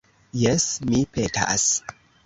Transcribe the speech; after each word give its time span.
Jes, 0.43 0.65
mi 0.89 1.05
petas. 1.19 1.71